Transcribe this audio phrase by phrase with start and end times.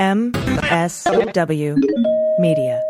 [0.00, 1.76] MSW
[2.38, 2.80] Media.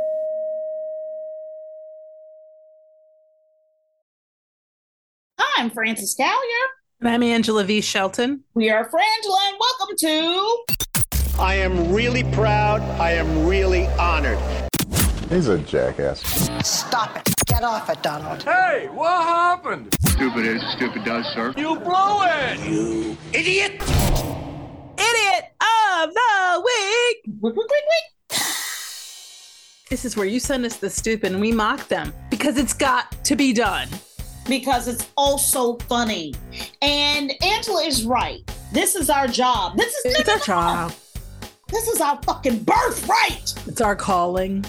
[5.36, 6.30] Hi, I'm Frances Callier.
[7.00, 7.80] And I'm Angela V.
[7.80, 8.44] Shelton.
[8.54, 10.58] We are Frangela, and welcome to.
[11.40, 12.80] I am really proud.
[13.00, 14.38] I am really honored.
[15.28, 16.20] He's a jackass.
[16.64, 17.34] Stop it.
[17.46, 18.44] Get off it, Donald.
[18.44, 19.92] Hey, what happened?
[20.10, 21.52] Stupid is, stupid does, sir.
[21.56, 22.60] You blew it!
[22.60, 23.82] You idiot!
[26.02, 27.54] Of the week.
[29.90, 33.22] This is where you send us the stupid and we mock them because it's got
[33.24, 33.86] to be done.
[34.48, 36.34] Because it's also funny.
[36.80, 38.40] And Angela is right.
[38.72, 39.76] This is our job.
[39.76, 40.94] This is It's our job.
[41.68, 43.52] This is our fucking birthright.
[43.66, 44.64] It's our calling.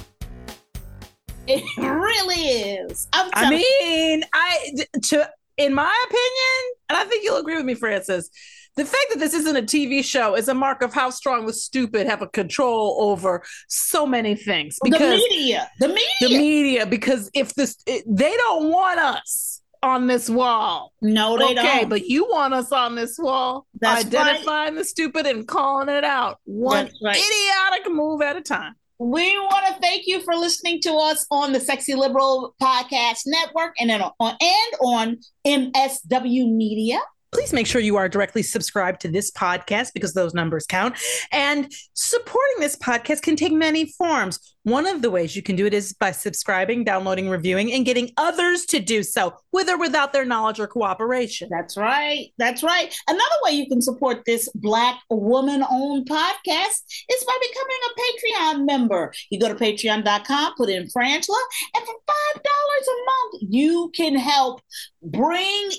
[1.48, 3.08] It really is.
[3.14, 7.76] I'm I mean, I to in my opinion, and I think you'll agree with me,
[7.76, 8.30] Frances.
[8.78, 11.54] The fact that this isn't a TV show is a mark of how strong the
[11.54, 14.78] stupid have a control over so many things.
[14.82, 15.70] the Because media.
[15.80, 16.06] The media.
[16.22, 20.94] the media, because if this, it, they don't want us on this wall.
[21.02, 21.90] no, they okay, don't.
[21.90, 26.38] but you want us on this wall, That's identifying the stupid and calling it out,
[26.46, 27.18] one right.
[27.18, 28.76] idiotic move at a time.
[29.00, 33.74] We want to thank you for listening to us on the Sexy Liberal Podcast Network
[33.80, 37.00] and then on and on MSW Media.
[37.32, 40.98] Please make sure you are directly subscribed to this podcast because those numbers count.
[41.32, 44.51] And supporting this podcast can take many forms.
[44.64, 48.12] One of the ways you can do it is by subscribing, downloading, reviewing, and getting
[48.18, 51.50] others to do so, with or without their knowledge or cooperation.
[51.52, 52.28] That's right.
[52.38, 52.96] That's right.
[53.08, 58.66] Another way you can support this Black woman owned podcast is by becoming a Patreon
[58.68, 59.12] member.
[59.32, 61.42] You go to patreon.com, put in Frangela,
[61.76, 64.62] and for $5 a month, you can help
[65.02, 65.72] bring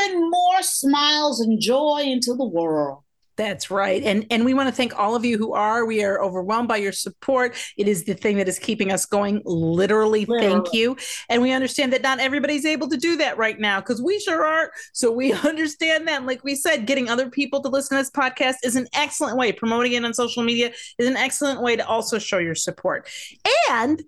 [0.00, 3.02] even more smiles and joy into the world.
[3.40, 4.02] That's right.
[4.02, 5.86] And and we want to thank all of you who are.
[5.86, 7.56] We are overwhelmed by your support.
[7.78, 9.40] It is the thing that is keeping us going.
[9.46, 10.94] Literally, thank you.
[11.30, 14.44] And we understand that not everybody's able to do that right now because we sure
[14.44, 14.72] aren't.
[14.92, 16.18] So we understand that.
[16.18, 19.38] And like we said, getting other people to listen to this podcast is an excellent
[19.38, 19.52] way.
[19.52, 23.08] Promoting it on social media is an excellent way to also show your support.
[23.70, 24.02] And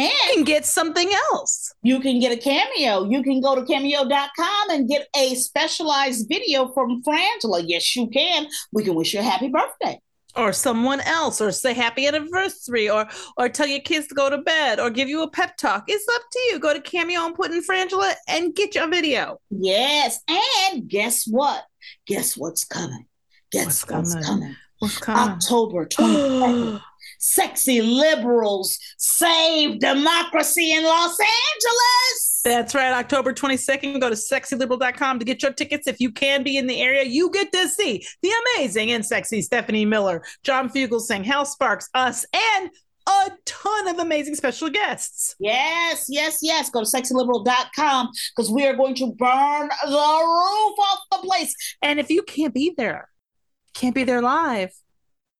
[0.00, 1.74] And can get something else.
[1.82, 3.04] you can get a cameo.
[3.08, 7.62] You can go to cameo.com and get a specialized video from Frangela.
[7.66, 8.46] Yes, you can.
[8.72, 10.00] We can wish you a happy birthday.
[10.36, 14.38] or someone else or say happy anniversary or or tell your kids to go to
[14.38, 17.34] bed or give you a pep talk it's up to you go to cameo and
[17.34, 20.20] put in frangela and get your video Yes.
[20.28, 21.64] And guess what?
[22.06, 23.06] Guess what's coming?
[23.50, 24.24] Guess What's what's, coming?
[24.24, 24.56] coming?
[24.78, 26.80] what's coming October 22nd.
[27.22, 32.40] Sexy liberals save democracy in Los Angeles.
[32.42, 36.56] that's right october 22nd go to sexyliberal.com to get your tickets if you can be
[36.56, 41.22] in the area you get to see the amazing and sexy stephanie miller john fugelsang
[41.22, 42.70] hal sparks us and
[43.06, 46.70] a ton of amazing special guests Yes, yes, yes.
[46.70, 51.54] Go to sexyliberal.com because we are going to burn the roof off the place.
[51.82, 53.08] and if you can't be there
[53.74, 54.72] can't be there live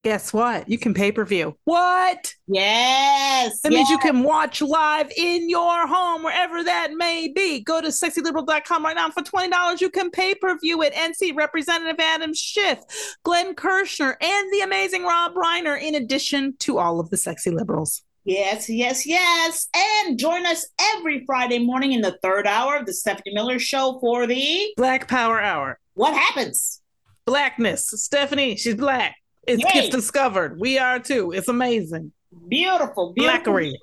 [0.02, 3.60] guess what you can pay-per-view what Yes.
[3.60, 7.60] That means you can watch live in your home, wherever that may be.
[7.60, 9.08] Go to sexyliberal.com right now.
[9.10, 12.80] For $20, you can pay per view it and see Representative Adam Schiff,
[13.22, 18.02] Glenn Kirshner, and the amazing Rob Reiner, in addition to all of the sexy liberals.
[18.24, 19.68] Yes, yes, yes.
[19.74, 23.98] And join us every Friday morning in the third hour of the Stephanie Miller Show
[24.00, 25.78] for the Black Power Hour.
[25.94, 26.82] What Happens?
[27.26, 27.86] Blackness.
[27.86, 29.14] Stephanie, she's black.
[29.50, 29.72] It Yay.
[29.72, 30.60] gets discovered.
[30.60, 31.32] We are too.
[31.32, 32.12] It's amazing.
[32.48, 33.52] Beautiful, beautiful.
[33.52, 33.74] Blackery.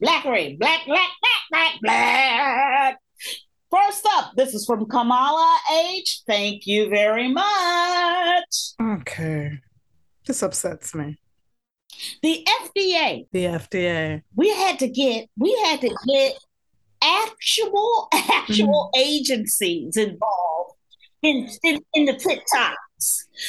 [0.00, 0.58] Blackery.
[0.58, 2.98] Black, black, black, black, black.
[3.68, 5.58] First up, this is from Kamala
[5.90, 6.22] H.
[6.26, 8.54] Thank you very much.
[8.80, 9.58] Okay.
[10.24, 11.18] This upsets me.
[12.22, 14.22] The FDA, The FDA.
[14.36, 16.34] we had to get, we had to get
[17.02, 19.00] actual, actual mm-hmm.
[19.00, 20.76] agencies involved
[21.22, 22.74] in, in, in the TikToks.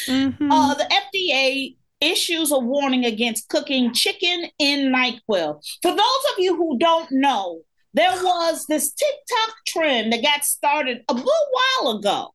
[0.07, 0.51] Mhm.
[0.51, 5.63] Uh, the FDA issues a warning against cooking chicken in NyQuil.
[5.81, 7.61] For those of you who don't know,
[7.93, 12.33] there was this TikTok trend that got started a little while ago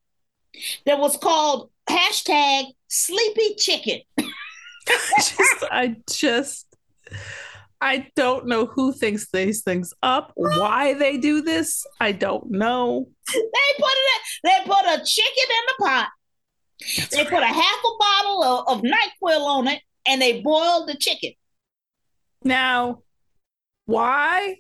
[0.87, 4.01] that was called hashtag sleepy chicken.
[4.87, 6.67] just, I just,
[7.81, 11.85] I don't know who thinks these things up, why they do this.
[12.01, 13.09] I don't know.
[13.33, 13.41] They
[13.79, 16.09] put it, they put a chicken in the pot.
[17.11, 20.97] They put a half a bottle of, of NyQuil on it and they boiled the
[20.97, 21.33] chicken.
[22.45, 23.03] Now,
[23.87, 24.57] why?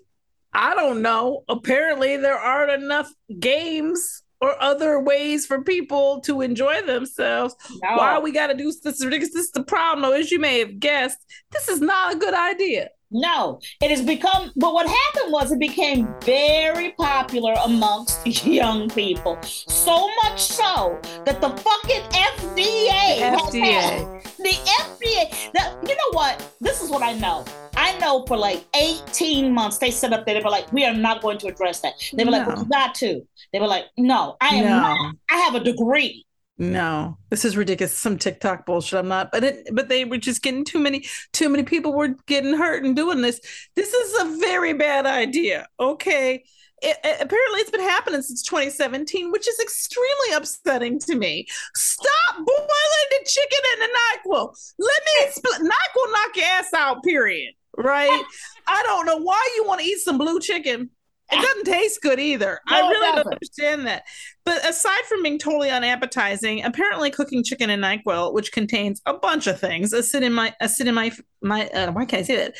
[0.52, 1.44] I don't know.
[1.48, 7.54] Apparently, there aren't enough games or other ways for people to enjoy themselves.
[7.82, 7.96] No.
[7.96, 8.98] Why we got to do this?
[8.98, 10.16] This is the problem, though.
[10.16, 11.18] As you may have guessed,
[11.50, 12.88] this is not a good idea.
[13.10, 19.38] No, it has become, but what happened was it became very popular amongst young people.
[19.42, 24.22] So much so that the fucking FDA, has FDA.
[24.38, 26.54] the FDA, now, you know what?
[26.60, 27.44] This is what I know.
[27.76, 30.92] I know for like 18 months they set up there, they were like, we are
[30.94, 31.94] not going to address that.
[32.12, 32.54] They were like, No.
[32.54, 33.22] well, you got to.
[33.52, 34.76] They were like, no, I am No.
[34.80, 35.14] not.
[35.30, 36.26] I have a degree.
[36.60, 37.96] No, this is ridiculous.
[37.96, 38.98] Some TikTok bullshit.
[38.98, 42.16] I'm not, but it, but they were just getting too many, too many people were
[42.26, 43.40] getting hurt and doing this.
[43.76, 45.68] This is a very bad idea.
[45.78, 46.42] Okay.
[46.82, 51.46] It, it- apparently, it's been happening since 2017, which is extremely upsetting to me.
[51.76, 53.98] Stop boiling the chicken in the
[54.30, 54.72] NyQuil.
[54.80, 55.60] Let me explain.
[55.60, 57.04] NyQuil knock your ass out.
[57.04, 57.54] Period.
[57.76, 58.24] Right?
[58.66, 60.90] I don't know why you want to eat some blue chicken.
[61.30, 62.58] It doesn't taste good either.
[62.66, 64.04] I No, it really don't understand that.
[64.46, 69.46] But aside from being totally unappetizing, apparently cooking chicken in NyQuil, which contains a bunch
[69.46, 72.56] of things, acetami- acetamide, my, uh, why can't I say that?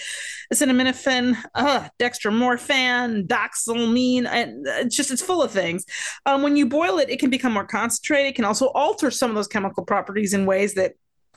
[0.52, 5.86] Acetaminophen, uh, dextromorphan, doxylamine, and uh, it's just it's full of things.
[6.26, 8.26] Um, when you boil it, it can become more concentrated.
[8.26, 10.92] It can also alter some of those chemical properties in ways that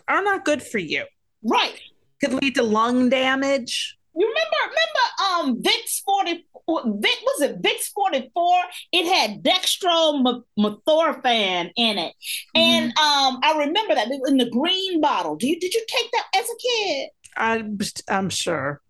[0.10, 1.06] are not good for you.
[1.44, 1.80] Right.
[2.20, 3.98] Could lead to lung damage.
[4.14, 8.56] You remember, remember, um, Vicks forty, Vic was it Vicks forty four?
[8.92, 12.14] It had dextromethorphan in it,
[12.56, 15.36] and um, I remember that in the green bottle.
[15.36, 17.10] Do you did you take that as a kid?
[17.38, 17.64] I,
[18.10, 18.82] I'm sure.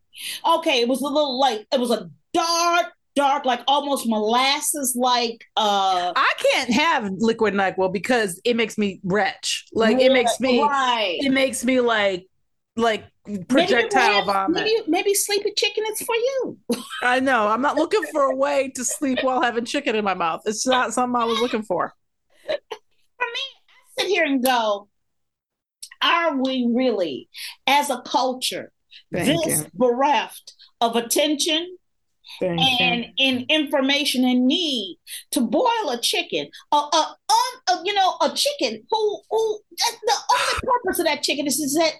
[0.45, 5.45] Okay, it was a little like it was a dark, dark, like almost molasses, like
[5.57, 9.65] uh, I can't have liquid NyQuil because it makes me retch.
[9.73, 11.17] Like it makes me, right.
[11.21, 12.27] it makes me like,
[12.75, 14.63] like Maybe projectile have- vomit.
[14.63, 16.57] Maybe, maybe sleepy chicken is for you.
[17.03, 17.47] I know.
[17.47, 20.41] I'm not looking for a way to sleep while having chicken in my mouth.
[20.45, 21.93] It's not something I was looking for.
[22.47, 22.57] For me,
[23.19, 24.87] I sit here and go,
[26.01, 27.29] are we really,
[27.67, 28.71] as a culture,
[29.13, 29.67] Thank this you.
[29.73, 31.77] bereft of attention
[32.39, 34.97] Thank and in information and need
[35.31, 39.59] to boil a chicken, a, a, un, a you know a chicken who who
[40.05, 41.93] the only purpose of that chicken is, is that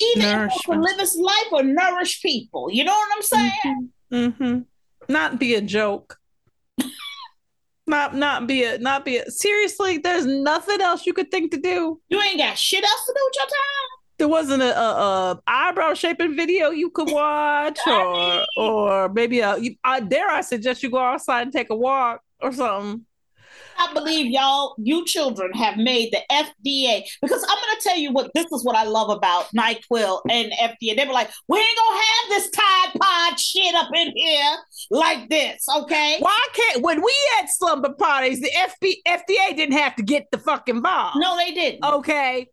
[0.00, 2.70] either to live his life or nourish people.
[2.70, 3.90] You know what I'm saying?
[4.12, 5.12] Mm-hmm.
[5.12, 6.18] Not be a joke.
[7.86, 9.98] not not be a not be a seriously.
[9.98, 12.00] There's nothing else you could think to do.
[12.08, 13.88] You ain't got shit else to do with your time.
[14.18, 19.58] There wasn't a, a, a eyebrow shaping video you could watch, or or maybe a.
[19.84, 23.04] I dare I suggest you go outside and take a walk or something.
[23.78, 28.30] I believe y'all, you children have made the FDA because I'm gonna tell you what
[28.34, 30.96] this is what I love about NyQuil and FDA.
[30.96, 34.56] They were like, we ain't gonna have this Tide Pod shit up in here
[34.90, 36.16] like this, okay?
[36.20, 40.38] Why can't when we had slumber parties, the FB, FDA didn't have to get the
[40.38, 41.12] fucking bomb?
[41.16, 41.84] No, they didn't.
[41.84, 42.46] Okay.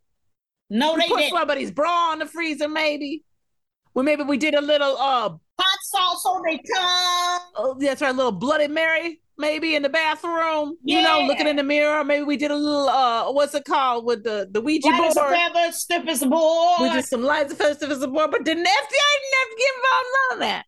[0.70, 1.36] no, they put didn't.
[1.36, 3.24] somebody's bra in the freezer, maybe.
[3.94, 7.40] Well, maybe we did a little uh Hot sauce on their tongue.
[7.56, 10.76] oh, that's right, a little Bloody Mary, maybe in the bathroom.
[10.84, 12.04] You know, looking in the mirror.
[12.04, 15.16] Maybe we did a little uh what's it called with the the Ouija Light as
[15.16, 15.34] a board.
[15.34, 16.80] feather, stiff as a board.
[16.82, 19.74] We did some lights of festivals and board, but the FDA didn't have to get
[19.76, 20.64] involved in none of that.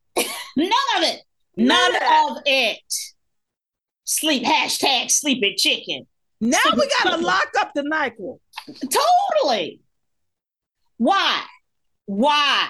[0.57, 1.23] None of it.
[1.59, 2.79] None None of of it.
[4.05, 6.07] Sleep hashtag sleeping chicken.
[6.41, 7.23] Now we gotta chicken.
[7.23, 8.39] lock up the NyQuil.
[8.91, 9.81] Totally.
[10.99, 11.43] Why?
[12.07, 12.69] Why?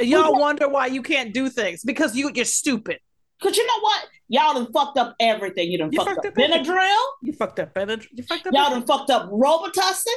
[0.00, 2.98] Y'all wonder why you can't do things because you you're stupid.
[3.42, 4.06] Cause you know what?
[4.28, 5.70] Y'all done fucked up everything.
[5.70, 6.64] You done You fucked, fucked up everything.
[6.64, 7.04] Benadryl.
[7.22, 8.06] You fucked up, Benadryl.
[8.12, 8.54] You fucked up.
[8.54, 8.86] Y'all everything.
[8.86, 10.14] done fucked up Robitussin.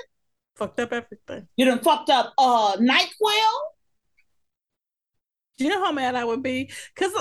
[0.56, 1.48] fucked up everything.
[1.56, 3.60] You done fucked up uh NyQuil.
[5.58, 6.72] Do you know how mad I would be?
[6.96, 7.14] Because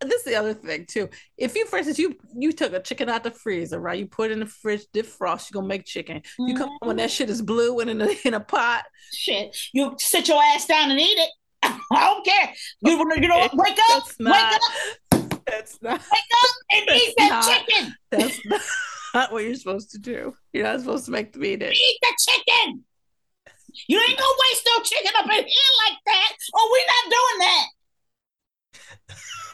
[0.00, 1.08] this is the other thing too.
[1.36, 3.98] If you, for instance, you you took a chicken out the freezer, right?
[3.98, 5.50] You put it in the fridge, defrost.
[5.50, 6.22] You're gonna make chicken.
[6.38, 8.84] You come when that shit is blue and in a in a pot.
[9.12, 9.56] Shit.
[9.72, 11.30] You sit your ass down and eat it.
[11.62, 12.52] I don't care.
[12.80, 13.54] You, you know what?
[13.56, 14.04] Wake up.
[14.04, 15.11] That's Wake up
[15.46, 16.00] That's not.
[16.72, 17.94] and That's eat that chicken.
[18.10, 18.40] That's
[19.14, 20.34] not what you're supposed to do.
[20.52, 21.72] You're not supposed to make them eat it.
[21.72, 22.84] Eat the chicken.
[23.88, 26.32] You ain't gonna waste no chicken up in here like that.
[26.54, 27.66] Oh, we're not doing that.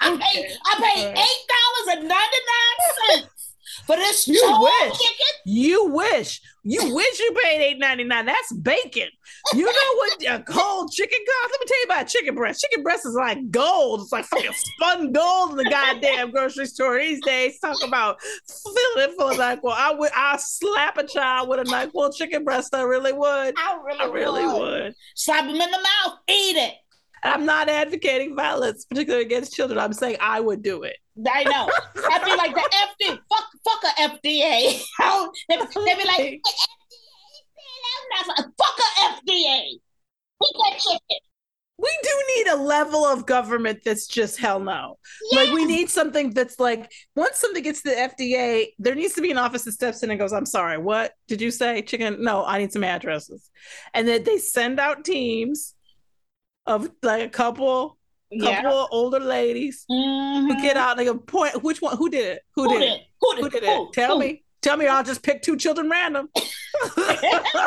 [0.01, 0.57] I paid Okay.
[0.67, 2.79] I paid eight dollars and ninety nine
[3.21, 3.38] cents
[3.87, 4.93] for this You wish.
[4.99, 5.27] chicken.
[5.47, 6.41] You wish.
[6.65, 8.27] You wish you paid eight ninety nine.
[8.27, 9.09] That's bacon.
[9.55, 11.53] You know what a cold chicken costs?
[11.53, 12.61] Let me tell you about chicken breast.
[12.61, 14.03] Chicken breast is like gold.
[14.03, 17.59] It's like fucking spun gold in the goddamn grocery store these days.
[17.61, 19.73] Talk about filling it full of NyQuil.
[19.73, 20.11] I would.
[20.15, 22.75] I slap a child with a NyQuil chicken breast.
[22.75, 23.55] I really would.
[23.57, 24.59] I really, I really would.
[24.85, 24.95] would.
[25.15, 26.19] Slap them in the mouth.
[26.29, 26.75] Eat it.
[27.23, 29.79] I'm not advocating violence, particularly against children.
[29.79, 30.97] I'm saying I would do it.
[31.27, 31.69] I know.
[32.11, 33.19] I feel like the FD.
[33.29, 34.81] Fuck, fuck a FDA.
[35.49, 36.41] they, they be like, the
[38.15, 39.79] FDA, fuck a FDA.
[40.41, 41.19] We got chicken.
[41.79, 44.99] we do need a level of government that's just hell no.
[45.33, 49.21] Like we need something that's like once something gets to the FDA, there needs to
[49.23, 51.83] be an office that steps in and goes, "I'm sorry, what did you say?
[51.83, 52.23] Chicken?
[52.23, 53.51] No, I need some addresses."
[53.95, 55.75] And then they send out teams
[56.69, 57.99] of like a couple,
[58.31, 58.63] Yeah.
[58.63, 60.49] couple of older ladies Mhm.
[60.49, 61.97] who get out they go, "Point, which one?
[61.97, 62.43] Who did it?
[62.55, 62.93] Who, Who did, did?
[62.93, 63.01] it?
[63.21, 63.45] Who did?
[63.45, 63.89] Who did Who?
[63.89, 63.93] it?
[63.95, 66.29] Tell me, tell me, I'll just pick two children random."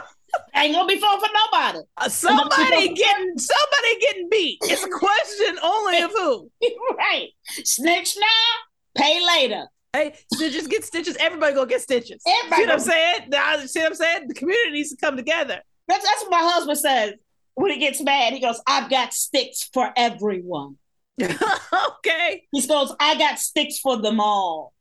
[0.56, 1.80] Ain't gonna be fun for nobody.
[1.98, 4.60] Uh, somebody getting somebody getting beat.
[4.64, 6.50] It's a question only of who.
[6.98, 7.30] right.
[7.64, 9.68] Snitch now, pay later.
[9.94, 11.18] Hey, stitches get stitches.
[11.20, 12.22] Everybody go get stitches.
[12.26, 13.68] Everybody see what I'm saying?
[13.68, 14.28] See what I'm saying?
[14.30, 15.62] The community needs to come together.
[15.90, 17.14] That's, that's what my husband says
[17.56, 18.34] when he gets mad.
[18.34, 20.78] He goes, I've got sticks for everyone.
[21.22, 24.74] okay, He goes, I got sticks for them all.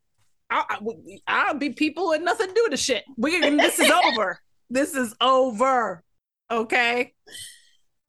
[0.49, 0.65] I'll,
[1.27, 3.03] I'll be people with nothing to do the shit.
[3.17, 4.39] We this is over.
[4.69, 6.03] This is over.
[6.49, 7.13] Okay,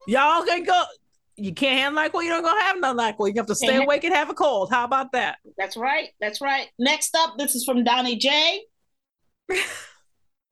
[0.07, 0.83] y'all can go.
[1.35, 2.23] You can't have NyQuil.
[2.23, 3.29] You don't gonna have no NyQuil.
[3.29, 4.71] You have to stay awake and have a cold.
[4.71, 5.37] How about that?
[5.57, 6.09] That's right.
[6.19, 6.67] That's right.
[6.77, 8.63] Next up, this is from Donnie J.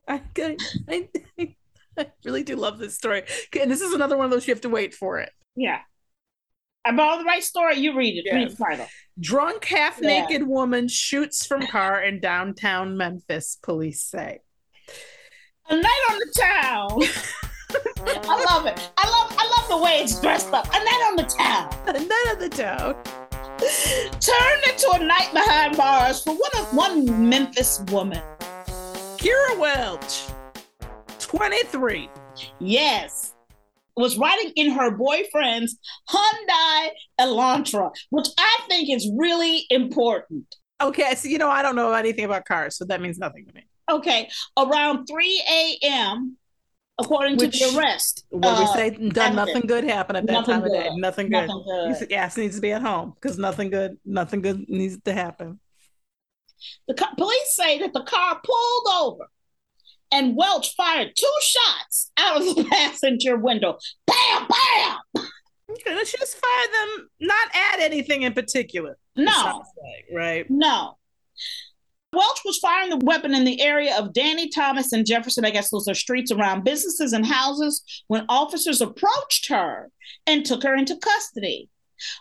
[0.07, 1.55] I, I, I
[2.25, 3.23] really do love this story.
[3.59, 5.31] And this is another one of those you have to wait for it.
[5.55, 5.79] Yeah.
[6.83, 8.33] About the right story, you read it.
[8.33, 8.87] Read the title.
[9.19, 14.39] Drunk, half naked woman shoots from car in downtown Memphis, police say.
[15.69, 17.01] A night on the town.
[18.27, 18.91] I love it.
[18.97, 20.67] I love I love the way it's dressed up.
[20.67, 21.69] A night on the town.
[21.85, 22.95] None of the town.
[24.19, 28.21] Turned into a night behind bars for one of one Memphis woman.
[29.17, 30.25] Kira Welch,
[31.31, 32.09] 23.
[32.59, 33.33] Yes.
[33.95, 35.77] Was riding in her boyfriend's
[36.09, 40.55] Hyundai Elantra, which I think is really important.
[40.81, 43.53] Okay, so you know, I don't know anything about cars, so that means nothing to
[43.53, 43.65] me.
[43.89, 45.43] Okay, around 3
[45.83, 46.37] a.m.,
[46.99, 48.25] according Which- to the arrest.
[48.29, 50.89] What we uh, say, done nothing good happened at that Nothing time of day.
[50.95, 51.47] Nothing good.
[51.47, 52.07] Nothing good.
[52.09, 55.59] Yes, needs to be at home because nothing good, nothing good needs to happen.
[56.87, 59.29] The co- police say that the car pulled over
[60.11, 63.77] and Welch fired two shots out of the passenger window.
[64.05, 65.25] Bam, bam!
[65.71, 68.97] Okay, let's just fire them, not at anything in particular.
[69.15, 70.45] No, like, right?
[70.49, 70.97] no.
[72.13, 75.45] Welch was firing the weapon in the area of Danny Thomas and Jefferson.
[75.45, 79.89] I guess those are streets around businesses and houses when officers approached her
[80.27, 81.69] and took her into custody.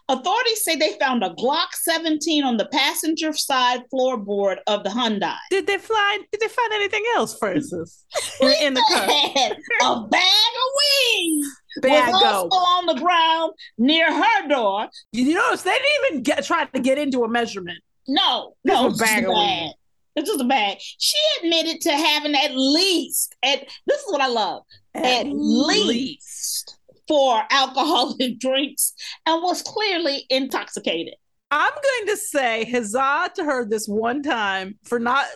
[0.08, 5.37] Authorities say they found a Glock 17 on the passenger side floorboard of the Hyundai.
[5.50, 6.18] Did they fly?
[6.32, 8.04] Did they find anything else, Frances?
[8.40, 11.44] in, in the car, a bag of weed
[11.82, 14.88] bag was also on the ground near her door.
[15.12, 17.78] You notice they didn't even get try to get into a measurement.
[18.08, 19.62] No, This no, was it's just bag a of bag.
[19.62, 19.75] weed.
[20.16, 20.78] This was a bag.
[20.80, 24.62] She admitted to having at least, at this is what I love,
[24.94, 26.76] at, least
[27.11, 28.93] four alcoholic drinks
[29.26, 31.14] and was clearly intoxicated.
[31.50, 35.26] I'm going to say huzzah to her this one time for not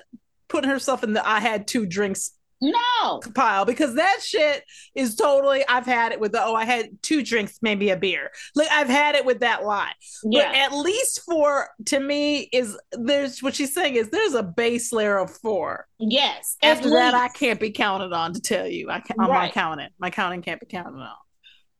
[0.48, 2.30] putting herself in the I had two drinks
[2.62, 4.62] No, pile because that shit
[4.94, 8.30] is totally I've had it with the oh I had two drinks maybe a beer.
[8.54, 9.90] Like I've had it with that lie.
[10.22, 14.42] Yeah, but at least four to me is there's what she's saying is there's a
[14.44, 15.88] base layer of four.
[15.98, 16.56] Yes.
[16.62, 18.88] after that I can't be counted on to tell you.
[18.88, 19.46] I can't I'm Right.
[19.46, 19.88] not counting.
[19.98, 21.10] My counting can't be counted on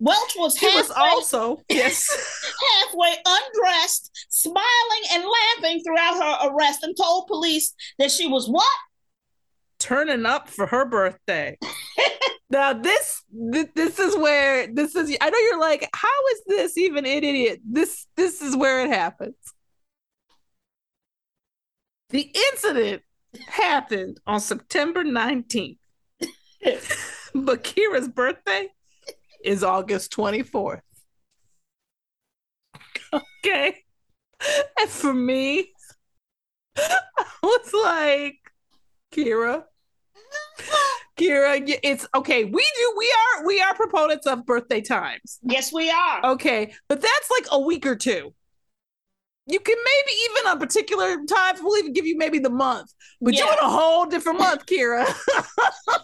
[0.00, 2.06] Welch was he was also yes
[2.82, 8.66] halfway undressed, smiling and laughing throughout her arrest, and told police that she was what?
[9.84, 11.58] turning up for her birthday.
[12.50, 16.78] now this, this this is where this is I know you're like how is this
[16.78, 17.60] even an idiot?
[17.64, 19.36] This this is where it happens.
[22.10, 23.02] The incident
[23.46, 25.78] happened on September 19th.
[27.34, 28.68] Bakira's birthday
[29.44, 30.80] is August 24th.
[33.12, 33.76] Okay.
[34.80, 35.70] And for me,
[36.76, 36.98] I
[37.42, 38.38] was like,
[39.14, 39.62] Kira,
[41.16, 42.44] Kira, it's okay.
[42.44, 42.94] We do.
[42.98, 43.46] We are.
[43.46, 45.38] We are proponents of birthday times.
[45.44, 46.32] Yes, we are.
[46.32, 48.34] Okay, but that's like a week or two.
[49.46, 53.34] You can maybe even on particular times we'll even give you maybe the month, but
[53.34, 53.52] you're Yeah.
[53.52, 55.06] in a whole different month, Kira.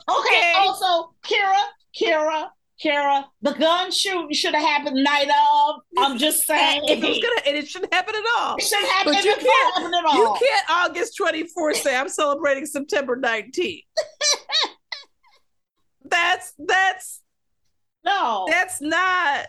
[0.09, 0.53] Okay.
[0.57, 1.63] Also, Kira,
[1.99, 2.49] Kira,
[2.83, 5.81] Kira, the gun shooting should have happened night of.
[5.99, 6.83] I'm just saying.
[6.87, 8.57] if it was gonna, and it shouldn't happen at all.
[8.57, 10.17] It shouldn't happen But you it can't- happened at all.
[10.17, 13.85] You can't August 24th say I'm celebrating September 19th.
[16.05, 17.21] that's that's
[18.05, 18.47] No.
[18.49, 19.47] that's not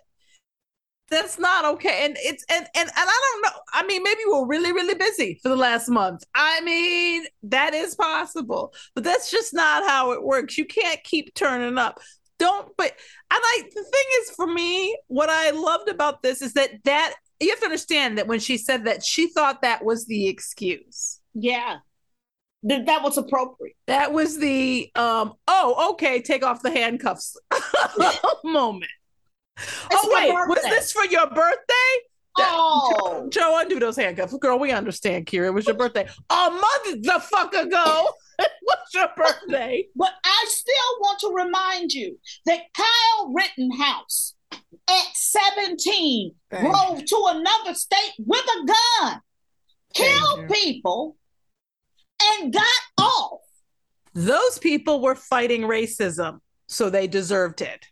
[1.10, 2.06] that's not okay.
[2.06, 3.60] And it's and and and I don't know.
[3.74, 6.24] I mean, maybe we're really really busy for the last month.
[6.36, 10.58] I mean, that is possible, but that's just not how it works.
[10.58, 12.00] You can't keep turning up.
[12.42, 12.76] Don't.
[12.76, 16.72] But and I the thing is for me, what I loved about this is that
[16.86, 20.28] that you have to understand that when she said that, she thought that was the
[20.28, 21.20] excuse.
[21.36, 21.78] Yeah.
[22.64, 23.76] That that was appropriate.
[23.86, 25.34] That was the um.
[25.48, 26.20] Oh, okay.
[26.20, 27.38] Take off the handcuffs
[28.44, 28.92] moment.
[29.58, 31.94] It's oh wait, was this for your birthday?
[32.38, 34.36] Oh, Joe, undo those handcuffs.
[34.38, 35.48] Girl, we understand, Kira.
[35.48, 36.08] It was your birthday.
[36.30, 38.10] A month the fuck ago.
[38.40, 39.88] it was your birthday.
[39.96, 47.24] but I still want to remind you that Kyle Rittenhouse at 17 Thank drove to
[47.28, 49.22] another state with a gun,
[49.94, 51.18] killed people,
[52.22, 52.66] and got
[52.98, 53.40] off.
[54.14, 57.86] Those people were fighting racism, so they deserved it.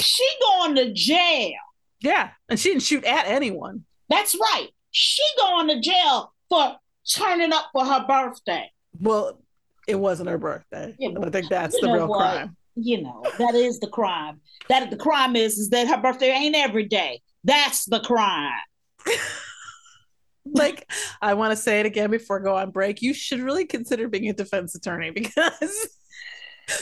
[0.00, 1.52] She going to jail.
[2.00, 2.30] Yeah.
[2.48, 3.84] And she didn't shoot at anyone.
[4.08, 4.68] That's right.
[4.90, 6.76] She going to jail for
[7.14, 8.70] turning up for her birthday.
[9.00, 9.40] Well,
[9.86, 10.94] it wasn't her birthday.
[10.98, 12.18] Yeah, I think that's the real what?
[12.18, 12.56] crime.
[12.74, 14.40] You know, that is the crime.
[14.68, 17.20] That the crime is is that her birthday ain't every day.
[17.44, 18.52] That's the crime.
[20.44, 20.90] like
[21.22, 23.00] I want to say it again before I go on break.
[23.00, 25.88] You should really consider being a defense attorney because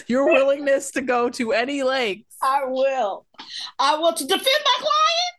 [0.07, 2.37] your willingness to go to any lengths.
[2.43, 3.27] I will.
[3.79, 5.35] I will to defend my client.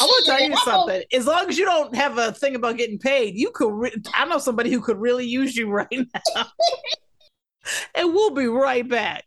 [0.00, 1.02] I want to tell you something.
[1.12, 3.72] As long as you don't have a thing about getting paid, you could.
[3.72, 6.46] Re- I know somebody who could really use you right now.
[7.94, 9.24] and we'll be right back.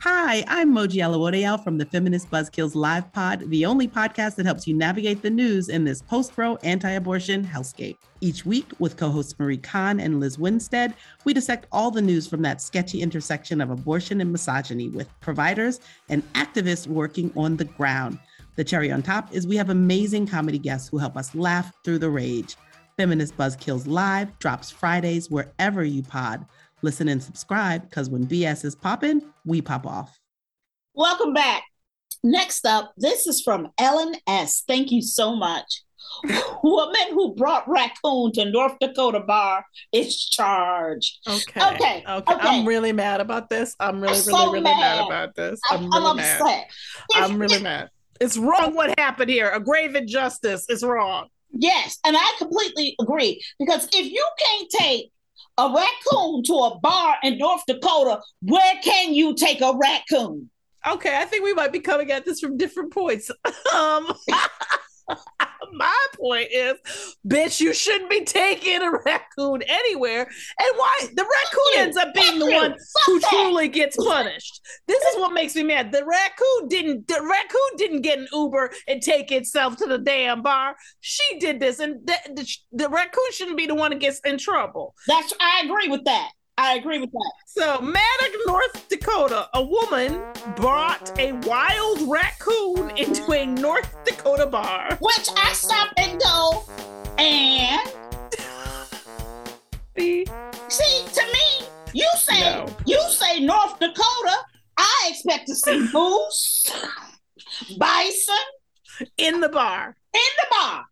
[0.00, 4.66] Hi, I'm Moji Alawode-El from the Feminist Buzzkills Live Pod, the only podcast that helps
[4.66, 7.96] you navigate the news in this post-pro anti-abortion hellscape.
[8.22, 12.40] Each week, with co-hosts Marie Kahn and Lizz Winstead, we dissect all the news from
[12.42, 18.20] that sketchy intersection of abortion and misogyny with providers and activists working on the ground.
[18.54, 21.98] The cherry on top is we have amazing comedy guests who help us laugh through
[21.98, 22.54] the rage.
[22.96, 26.46] Feminist Buzzkills Live drops Fridays wherever you pod.
[26.82, 30.20] Listen and subscribe because when BS is popping, we pop off.
[30.94, 31.64] Welcome back.
[32.22, 34.62] Next up, this is from Ellen S.
[34.64, 35.82] Thank you so much.
[36.62, 41.18] Woman who brought raccoon to North Dakota bar is charged.
[41.28, 41.60] Okay.
[41.60, 42.04] Okay, Okay.
[42.08, 42.34] okay.
[42.40, 43.74] I'm really mad about this.
[43.80, 44.78] I'm really, I'm really, so really mad.
[44.78, 45.06] mad.
[45.06, 45.60] about this.
[45.70, 46.40] I'm, I'm I'm really mad.
[46.42, 46.70] upset.
[47.16, 47.88] I'm really mad.
[48.20, 49.50] It's wrong what happened here.
[49.50, 51.26] A grave injustice is wrong.
[51.50, 55.10] Yes, and I completely agree because if you can't take
[55.58, 60.48] a raccoon to a bar in North Dakota, where can you take a raccoon?
[60.88, 63.30] Okay, I think we might be coming at this from different points.
[63.74, 64.12] Um,
[65.72, 66.76] my point is,
[67.26, 70.22] bitch, you shouldn't be taking a raccoon anywhere.
[70.22, 72.74] And why the raccoon ends up being the one
[73.06, 74.60] who truly gets punished.
[74.86, 75.92] This is what makes me mad.
[75.92, 77.08] The raccoon didn't.
[77.08, 80.76] The raccoon didn't get an Uber and take itself to the damn bar.
[81.00, 84.38] She did this, and the, the, the raccoon shouldn't be the one that gets in
[84.38, 84.94] trouble.
[85.06, 86.30] That's I agree with that.
[86.64, 87.32] I agree with that.
[87.46, 90.22] So, Maddox, North Dakota, a woman
[90.54, 94.96] brought a wild raccoon into a North Dakota bar.
[95.00, 96.62] Which I stop and go,
[97.18, 97.88] and
[99.98, 100.24] See?
[100.68, 102.66] see to me, you say No.
[102.86, 104.36] you say North Dakota.
[104.78, 106.72] I expect to see moose,
[107.76, 108.36] bison
[109.18, 109.96] In the bar.
[110.14, 110.84] in the bar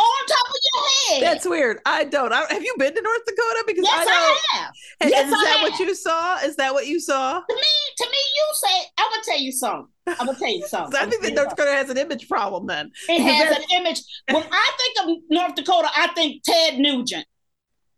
[0.00, 0.84] on top of your
[1.18, 1.22] head.
[1.22, 1.78] That's weird.
[1.86, 2.32] I don't.
[2.32, 3.64] I, have you been to North Dakota?
[3.66, 4.12] Because yes, I.
[4.54, 4.70] I have.
[5.00, 5.70] And- Yes, and is I that have.
[5.70, 6.36] what you saw?
[6.38, 7.40] Is that what you saw?
[7.40, 7.62] To me,
[7.98, 8.86] to me, you say.
[8.98, 9.88] I'm gonna tell you something.
[10.06, 11.00] I'm gonna tell you something.
[11.00, 12.90] I think that North Dakota has an image problem then.
[13.08, 14.00] It has an image.
[14.30, 17.26] When I think of North Dakota, I think Ted Nugent,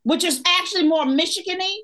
[0.04, 1.78] which is actually more Michigan-y.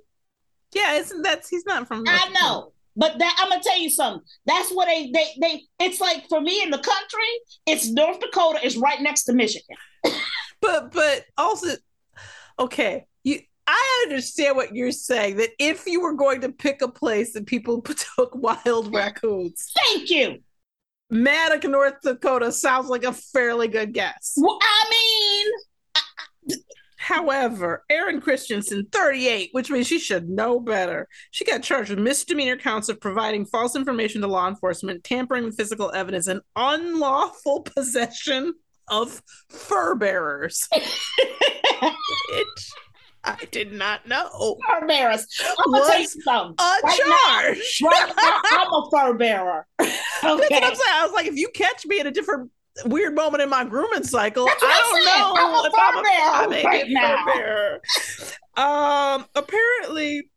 [0.74, 2.04] Yeah, isn't that's he's not from.
[2.04, 2.72] North I know.
[2.98, 4.22] But that I'm gonna tell you something.
[4.44, 5.62] That's what they they they.
[5.78, 7.28] It's like for me in the country,
[7.66, 9.76] it's North Dakota is right next to Michigan.
[10.60, 11.68] but but also
[12.58, 16.88] okay you i understand what you're saying that if you were going to pick a
[16.88, 17.82] place that people
[18.16, 20.38] took wild raccoons Thank you.
[21.10, 25.46] Maddox, north dakota sounds like a fairly good guess Well, I mean,
[27.08, 32.56] however erin christensen 38 which means she should know better she got charged with misdemeanor
[32.56, 38.52] counts of providing false information to law enforcement tampering with physical evidence and unlawful possession
[38.88, 42.70] of fur bearers which
[43.24, 45.26] i did not know fur bearers.
[45.58, 46.54] I'm gonna tell you something.
[46.58, 47.80] a Right now- charge.
[47.82, 49.66] Right now, I'm a fur bearer.
[49.78, 50.56] That's what Okay.
[50.62, 50.94] I'm saying.
[50.94, 52.50] I was like, if you catch me at a different
[52.86, 56.46] weird moment in my grooming cycle, I don't know I'm a if I'm a, I
[56.48, 57.24] may right be now.
[57.26, 57.80] bearer.
[58.56, 60.30] Um, apparently,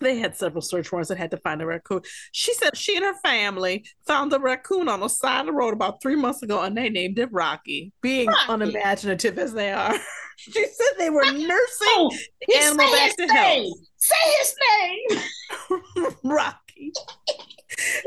[0.00, 2.02] They had several search warrants that had to find a raccoon.
[2.32, 5.72] She said she and her family found a raccoon on the side of the road
[5.72, 8.44] about three months ago and they named it Rocky, being Rocky.
[8.52, 9.94] unimaginative as they are.
[10.36, 12.10] she said they were nursing Oh,
[12.46, 13.62] the animal back his to name.
[13.64, 13.78] health.
[13.96, 14.54] Say his
[16.00, 16.12] name.
[16.24, 16.92] Rocky.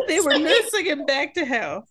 [0.08, 1.86] They were nursing him back to health.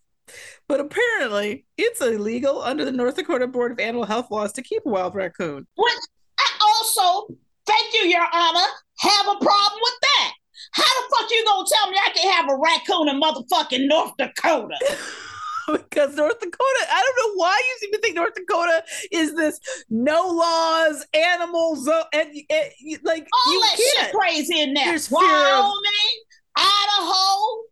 [0.68, 4.82] But apparently, it's illegal under the North Dakota Board of Animal Health laws to keep
[4.84, 5.66] a wild raccoon.
[5.76, 5.92] Which
[6.38, 7.34] I also,
[7.66, 8.66] thank you, Your Honor,
[8.98, 10.32] have a problem with that.
[10.72, 14.12] How the fuck you gonna tell me I can have a raccoon in motherfucking North
[14.18, 14.74] Dakota?
[15.72, 19.58] because North Dakota, I don't know why you seem to think North Dakota is this
[19.88, 24.14] no laws, animals, uh, and, and you- like All you that shit can't.
[24.14, 24.84] crazy in there.
[24.86, 26.16] There's fear of- Wyoming,
[26.56, 27.62] Idaho,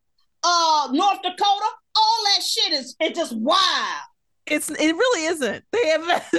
[0.44, 4.02] uh, North Dakota, all that shit is it's just wild.
[4.46, 5.64] It's it really isn't.
[5.72, 6.02] They have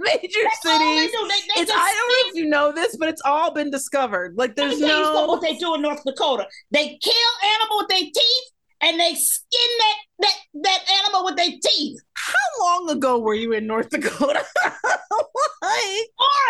[0.00, 1.10] major That's they cities.
[1.12, 1.28] do.
[1.28, 4.34] They, they It's I don't know if you know this, but it's all been discovered.
[4.38, 6.46] Like there's no what they do in North Dakota.
[6.70, 8.48] They kill animal with their teeth
[8.82, 12.00] and they skin that that that animal with their teeth.
[12.14, 14.42] How long ago were you in North Dakota?
[15.60, 16.04] Why?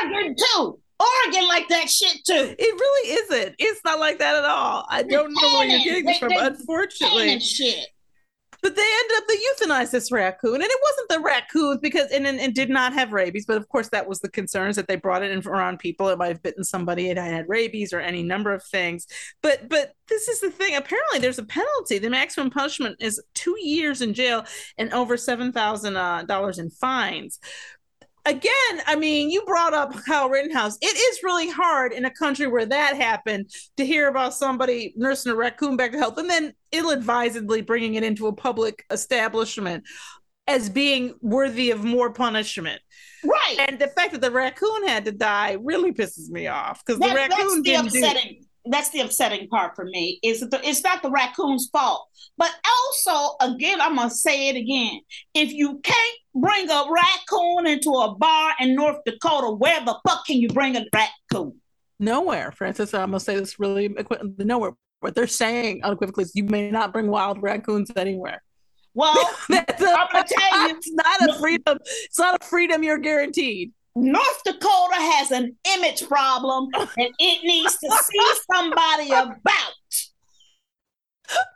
[0.05, 0.79] Oregon too.
[1.01, 2.55] Oregon like that shit too.
[2.59, 3.57] It really isn't.
[3.59, 4.87] It's not like that at all.
[4.89, 6.29] I don't know where you're getting this They- from.
[6.29, 7.87] they- Unfortunately, shit.
[8.63, 12.27] But they ended up they euthanized this raccoon, and it wasn't the raccoons because and,
[12.27, 13.47] and it did not have rabies.
[13.47, 16.09] But of course, that was the concerns that they brought it in around people.
[16.09, 19.07] It might have bitten somebody it had rabies or any number of things.
[19.43, 20.77] But but this is the thing.
[20.77, 21.99] Apparently, there's a penalty.
[21.99, 24.45] The maximum punishment is two years in jail
[24.79, 27.39] and over seven thousand uh, dollars in fines.
[28.27, 30.77] Again, I mean, you brought up Kyle Rittenhouse.
[30.81, 35.33] It is really hard in a country where that happened to hear about somebody nursing
[35.33, 39.85] a raccoon back to health and then ill-advisedly bringing it into a public establishment
[40.47, 42.81] as being worthy of more punishment.
[43.25, 43.57] Right.
[43.69, 47.07] And the fact that the raccoon had to die really pisses me off because the
[47.07, 48.47] That- that's raccoon the didn't do upsetting.
[48.67, 50.19] That's the upsetting part for me.
[50.23, 54.57] Is that the, it's not the raccoon's fault, but also again, I'm gonna say it
[54.57, 55.01] again.
[55.35, 60.27] If you can't bring a raccoon into a bar in North Dakota, where the fuck
[60.27, 61.61] can you bring a raccoon?
[62.01, 62.93] nowhere, Frances.
[62.95, 63.95] I'm gonna say this really
[64.39, 64.73] nowhere.
[65.01, 68.43] What they're saying unequivocally is you may not bring wild raccoons anywhere.
[68.93, 69.15] Well,
[69.49, 71.79] That's a, I'm gonna tell you, it's not a freedom.
[72.05, 73.73] It's not a freedom you're guaranteed.
[74.01, 79.75] North Dakota has an image problem, and it needs to see somebody about.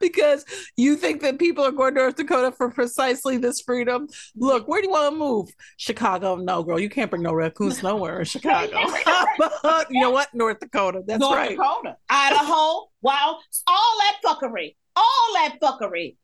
[0.00, 0.44] because
[0.76, 4.08] you think that people are going to North Dakota for precisely this freedom.
[4.36, 5.48] Look, where do you want to move?
[5.76, 6.36] Chicago?
[6.36, 8.78] No, girl, you can't bring no raccoons nowhere in Chicago.
[9.90, 10.32] you know what?
[10.34, 11.02] North Dakota.
[11.06, 11.50] That's North right.
[11.50, 16.16] Dakota, Idaho, wow, all that fuckery, all that fuckery.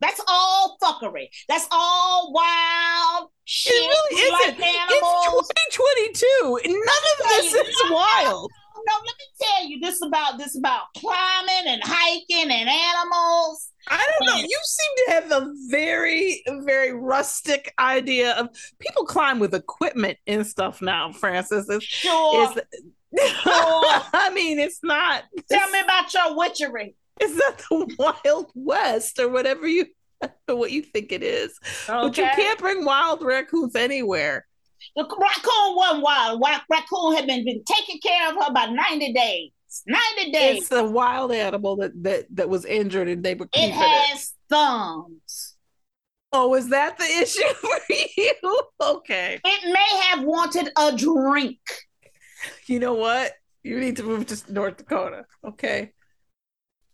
[0.00, 1.28] That's all fuckery.
[1.48, 3.72] That's all wild shit.
[3.74, 4.58] It really isn't.
[4.60, 5.48] like animals.
[5.68, 6.60] It's 2022.
[6.72, 8.50] None of this you, is no, wild.
[8.88, 13.70] No, let me tell you this about this about climbing and hiking and animals.
[13.88, 14.36] I don't know.
[14.42, 20.46] You seem to have a very, very rustic idea of people climb with equipment and
[20.46, 21.68] stuff now, Frances.
[21.68, 22.44] It's, Sure.
[22.52, 22.82] it's-
[23.46, 25.22] I mean, it's not.
[25.50, 26.96] Tell me about your witchery.
[27.20, 29.86] It's not the Wild West or whatever you
[30.46, 31.58] what you think it is.
[31.86, 34.46] But you can't bring wild raccoons anywhere.
[34.94, 36.42] The raccoon wasn't wild.
[36.70, 39.50] Raccoon had been, been taking care of her about 90 days.
[39.86, 40.62] 90 days.
[40.62, 43.74] It's a wild animal that that that was injured and they were it keeping it.
[43.74, 45.56] has thumbs.
[46.32, 48.60] Oh, is that the issue for you?
[48.80, 49.40] Okay.
[49.44, 51.58] It may have wanted a drink.
[52.66, 53.32] You know what?
[53.62, 55.24] You need to move to North Dakota.
[55.44, 55.92] Okay.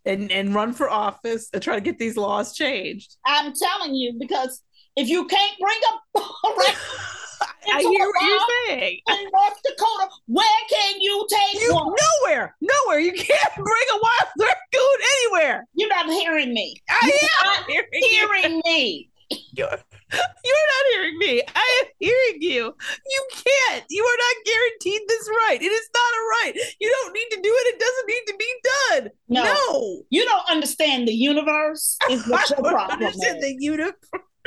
[0.05, 3.15] And and run for office and try to get these laws changed.
[3.25, 4.61] I'm telling you, because
[4.97, 6.99] if you can't bring a, a raccoon
[7.73, 8.99] I hear what you're saying.
[9.09, 11.93] in North Dakota, where can you take You one?
[12.25, 12.99] nowhere, nowhere.
[12.99, 15.65] You can't bring a wild raccoon anywhere.
[15.73, 16.75] You're not hearing me.
[16.89, 19.09] I am not hearing hearing me.
[19.53, 19.77] You're,
[20.45, 21.41] you're not hearing me.
[21.55, 22.73] I am hearing you.
[23.11, 23.83] You can't.
[23.89, 25.61] You are not guaranteed this right.
[25.61, 26.53] It is not a right.
[26.79, 27.75] You don't need to do it.
[27.75, 28.53] It doesn't need to be
[28.91, 29.11] done.
[29.29, 29.43] No.
[29.43, 30.03] No.
[30.09, 33.07] You don't understand the universe is what I your don't problem is.
[33.15, 33.93] understand the universe.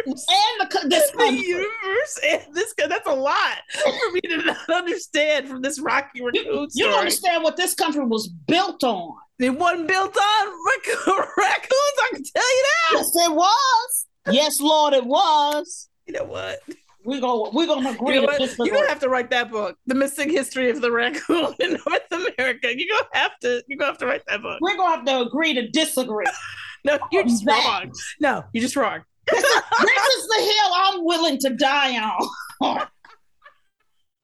[0.07, 2.75] and the, this The universe and this.
[2.77, 6.99] That's a lot for me to not understand from this Rocky Raccoon You, you don't
[6.99, 9.15] understand what this country was built on.
[9.39, 11.73] It wasn't built on raccoon, raccoons.
[12.03, 12.93] I can tell you that.
[12.99, 14.07] Yes, it was.
[14.31, 15.89] Yes, Lord, it was.
[16.07, 16.61] You know what?
[17.05, 18.59] We're gonna we're gonna agree You know what?
[18.59, 22.11] You're gonna have to write that book, "The Missing History of the Raccoon in North
[22.11, 23.63] America." You're gonna have to.
[23.69, 24.59] You're gonna have to write that book.
[24.61, 26.27] We're gonna have to agree to disagree.
[26.85, 27.81] No, you're just That.
[27.83, 27.93] wrong.
[28.21, 29.03] No, you're just wrong.
[29.33, 32.87] this is the hill I'm willing to die on.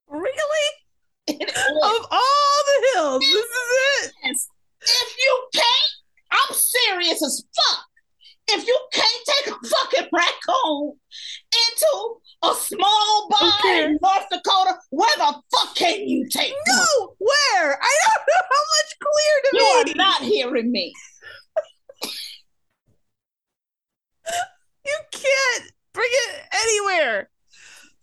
[0.08, 0.68] Really?
[1.28, 4.12] Of all the hills, this is it.
[4.22, 4.48] Yes,
[5.18, 5.92] you can't,
[6.30, 7.84] I'm serious as fuck.
[8.48, 10.92] If you can't take a fucking raccoon
[11.70, 13.84] into a small bar Okay.
[13.84, 16.52] in North Dakota, where the fuck can you take?
[16.66, 17.78] No, where?
[17.80, 19.68] I don't know how much clear to You me.
[19.68, 20.92] You are not hearing me.
[24.84, 27.30] You can't bring it anywhere.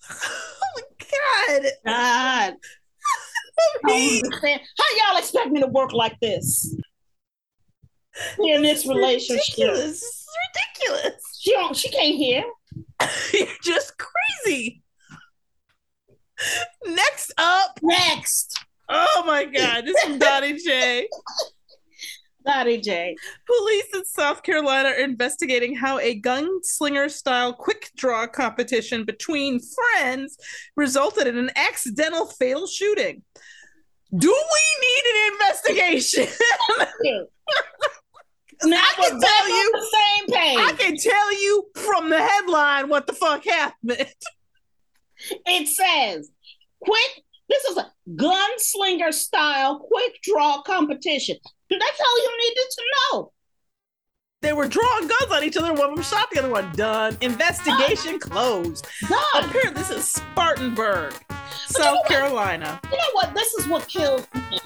[0.09, 0.81] Oh my
[1.59, 1.71] god.
[1.85, 2.53] God.
[3.85, 4.61] I don't understand.
[4.77, 6.73] How y'all expect me to work like this?
[8.39, 9.57] In this relationship.
[9.57, 9.99] Ridiculous.
[9.99, 11.23] This is ridiculous.
[11.39, 12.43] She don't she can't hear.
[13.33, 14.81] You're just crazy.
[16.85, 17.79] Next up.
[17.81, 18.65] Next.
[18.87, 21.07] Oh my god, this is Dottie J.
[22.45, 23.15] Dottie J.
[23.45, 30.37] Police in South Carolina are investigating how a gunslinger style quick draw competition between friends
[30.75, 33.21] resulted in an accidental fatal shooting.
[34.17, 36.27] Do we need an investigation?
[38.63, 40.57] Now I can tell you- the same page.
[40.59, 44.07] I can tell you from the headline what the fuck happened.
[45.45, 46.29] It says
[46.81, 47.23] quick.
[47.49, 51.37] This is a gunslinger style quick draw competition.
[51.69, 53.31] That's all you needed to know.
[54.41, 55.73] They were drawing guns on each other.
[55.73, 56.71] One of them shot the other one.
[56.73, 57.17] Done.
[57.21, 58.87] Investigation closed.
[59.09, 59.19] Done.
[59.35, 61.35] Apparently, this is Spartanburg, you
[61.79, 62.07] know South?
[62.07, 62.79] Carolina.
[62.89, 63.33] You know what?
[63.33, 64.59] This is what kills me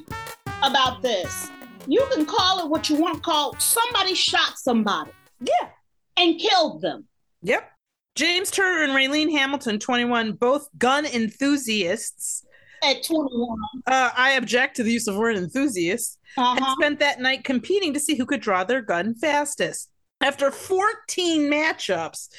[0.61, 1.49] about this.
[1.87, 3.55] You can call it what you want to call.
[3.59, 5.69] Somebody shot somebody Yeah.
[6.17, 7.07] and killed them.
[7.41, 7.69] Yep.
[8.15, 12.45] James Turner and Raylene Hamilton, 21, both gun enthusiasts.
[12.83, 13.57] At 21.
[13.87, 16.19] Uh, I object to the use of word enthusiast.
[16.35, 16.75] Had Uh-huh.
[16.79, 19.89] spent that night competing to see who could draw their gun fastest.
[20.21, 22.29] After 14 matchups,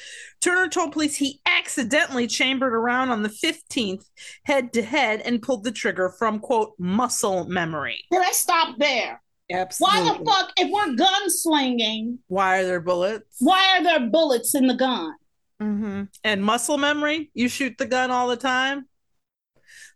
[0.41, 4.05] Turner told police he accidentally chambered around on the 15th
[4.45, 8.03] head to head and pulled the trigger from, quote, muscle memory.
[8.11, 9.21] Can I stop there?
[9.49, 13.37] Why the fuck, if we're gunslinging, Why are there bullets?
[13.39, 15.13] why are there bullets in the gun?
[15.59, 18.87] hmm And muscle memory, you shoot the gun all the time.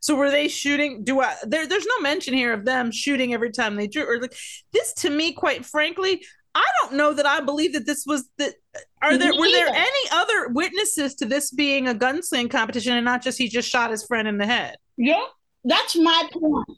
[0.02, 1.04] So were they shooting?
[1.04, 1.36] Do I?
[1.44, 4.06] There, there's no mention here of them shooting every time they drew.
[4.10, 4.34] Or like
[4.72, 6.24] this, to me, quite frankly,
[6.56, 8.54] I don't know that I believe that this was the.
[9.02, 13.04] Are there Me were there any other witnesses to this being a gunsling competition and
[13.04, 14.78] not just he just shot his friend in the head?
[14.96, 15.22] Yeah,
[15.66, 16.78] that's my point.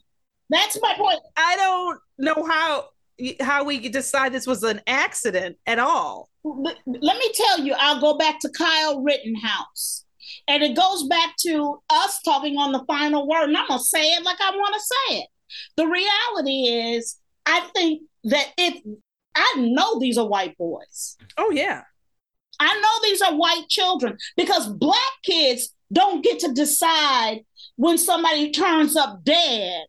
[0.50, 1.20] That's my point.
[1.36, 2.88] I don't know how
[3.40, 6.30] how we decide this was an accident at all.
[6.44, 10.04] Let me tell you, I'll go back to Kyle Rittenhouse.
[10.48, 13.44] And it goes back to us talking on the final word.
[13.44, 15.28] And I'm going to say it like I want to say it.
[15.76, 18.82] The reality is, I think that if
[19.34, 21.82] I know these are white boys, Oh yeah,
[22.58, 27.40] I know these are white children because black kids don't get to decide
[27.76, 29.84] when somebody turns up dead.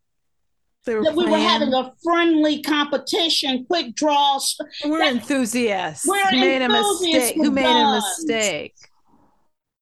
[0.86, 4.58] They were That we were having a friendly competition, quick draws.
[4.86, 6.06] We're That- enthusiasts.
[6.08, 7.36] We're Who made a enthusiasts mistake?
[7.36, 8.76] Who made a mistake?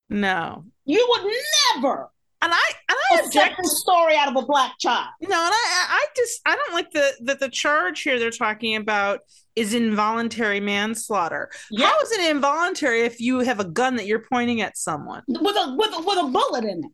[0.10, 0.66] No.
[0.86, 1.32] You would
[1.76, 2.10] never
[2.42, 3.58] And I and I object.
[3.62, 5.08] the story out of a black child.
[5.22, 8.76] No, and I I just I don't like the that the charge here they're talking
[8.76, 9.20] about
[9.56, 11.50] is involuntary manslaughter.
[11.70, 11.86] Yeah.
[11.88, 15.24] How is it involuntary if you have a gun that you're pointing at someone?
[15.28, 16.92] with a with a, with a bullet in it.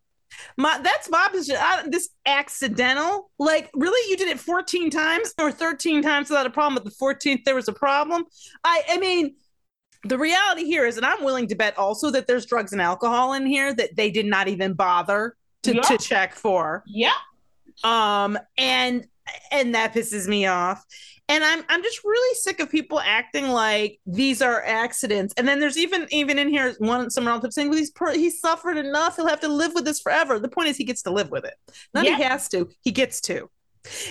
[0.57, 1.57] My that's my position.
[1.59, 6.49] I, this accidental, like really, you did it 14 times or 13 times without a
[6.49, 8.25] problem, but the 14th there was a problem.
[8.63, 9.35] I I mean,
[10.03, 13.33] the reality here is, and I'm willing to bet also that there's drugs and alcohol
[13.33, 15.81] in here that they did not even bother to, Yeah.
[15.81, 16.83] to check for.
[16.87, 17.11] Yeah.
[17.83, 19.05] Um, and
[19.51, 20.83] and that pisses me off.
[21.29, 25.33] And I'm I'm just really sick of people acting like these are accidents.
[25.35, 28.39] And then there's even even in here one some relative saying, "Well, he's per- he's
[28.39, 29.17] suffered enough.
[29.17, 31.43] He'll have to live with this forever." The point is, he gets to live with
[31.43, 31.55] it.
[31.93, 32.69] Not he has to.
[32.81, 33.49] He gets to.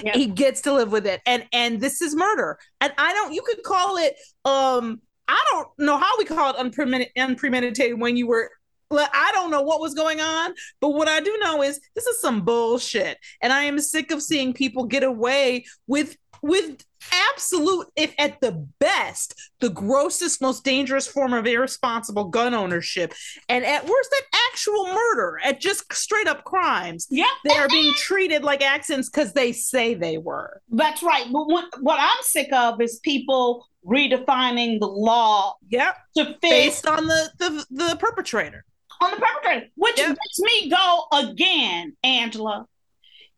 [0.02, 0.12] Yeah.
[0.14, 1.20] He gets to live with it.
[1.26, 2.59] And and this is murder.
[2.81, 3.33] And I don't.
[3.33, 4.14] You could call it.
[4.44, 8.50] Um, I don't know how we call it unpremeditated, unpremeditated when you were.
[8.88, 12.20] I don't know what was going on, but what I do know is this is
[12.20, 16.85] some bullshit, and I am sick of seeing people get away with with
[17.33, 23.12] absolute, if at the best, the grossest, most dangerous form of irresponsible gun ownership,
[23.49, 27.25] and at worst, at actual murder, at just straight up crimes Yeah.
[27.44, 30.61] They are being treated like accidents because they say they were.
[30.70, 31.27] That's right.
[31.33, 36.87] But what, what I'm sick of is people redefining the law Yep, to fit based
[36.87, 38.64] on the the, the perpetrator.
[39.01, 40.09] on the perpetrator, which Yep.
[40.09, 42.66] makes me go again, Angela.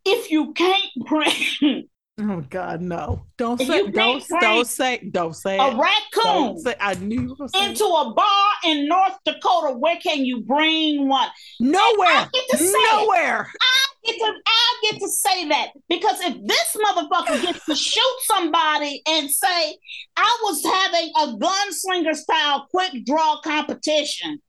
[0.07, 1.89] If you can't bring
[2.21, 3.25] Oh God, no!
[3.37, 5.77] Don't If say, don't, don't say, don't say a it.
[5.77, 7.71] raccoon say, I knew you were gonna say it.
[7.71, 11.29] into a bar in North Dakota, where can you bring one?
[11.61, 12.93] nowhere, I get to say it.
[13.07, 13.49] nowhere.
[13.61, 18.17] I get to I get to say that because if this motherfucker gets to shoot
[18.23, 19.77] somebody and say
[20.17, 24.41] I was having a gunslinger style quick draw competition,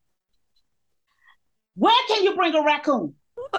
[1.75, 3.13] where can you bring a raccoon?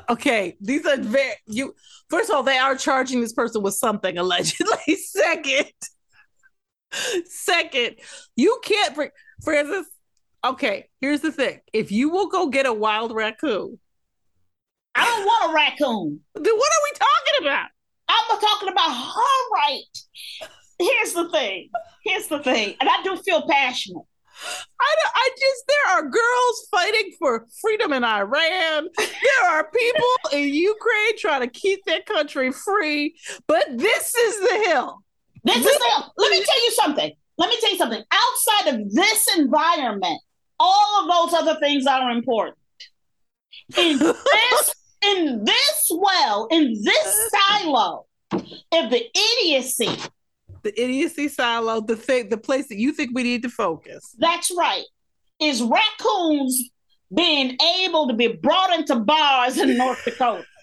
[0.09, 1.75] Okay, these are very you.
[2.11, 4.96] First of all, they are charging this person with something allegedly.
[4.96, 5.73] Second,
[7.25, 7.96] second,
[8.37, 9.11] you can't bring
[9.42, 9.87] Frances.
[10.44, 13.79] Okay, here's the thing: if you will go get a wild raccoon,
[14.94, 16.20] I don't want a raccoon.
[16.35, 17.68] then what are we talking about?
[18.09, 19.83] I'm talking about her right.
[20.79, 21.70] Here's the thing.
[22.05, 24.05] Here's the thing, and I do feel passionate.
[24.81, 28.88] I, don't- I just there are girls fighting for freedom in Iran.
[28.96, 34.64] There are people in Ukraine trying to keep their country free, but this is the
[34.68, 34.98] hill.
[35.44, 37.12] This is the, let me tell you something.
[37.38, 38.03] Let me tell you something.
[38.12, 40.20] Outside of this environment,
[40.59, 42.59] all of those other things are important.
[43.79, 44.74] In this,
[45.05, 49.05] in this well, in this silo, if the
[49.42, 49.88] idiocy,
[50.62, 54.14] The idiocy silo, the thing, the place that you think we need to focus.
[54.18, 54.85] that's right,
[55.40, 56.70] is raccoons
[57.14, 60.44] being able to be brought into bars in North Dakota.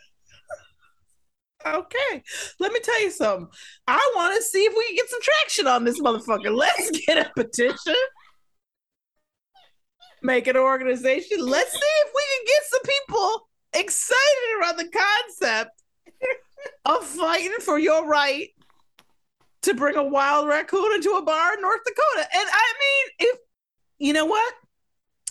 [1.66, 2.24] Okay,
[2.62, 3.50] let me tell you something.
[3.88, 6.56] I want to see if we can get some traction on this motherfucker.
[6.56, 7.96] Let's get a petition.
[10.24, 11.40] Make an organization.
[11.46, 15.84] Let's see if we can get some people excited around the concept
[16.86, 18.50] of fighting for your right
[19.68, 22.28] to bring a wild raccoon into a bar in North Dakota.
[22.34, 23.40] And I mean, if
[24.00, 24.54] you know what?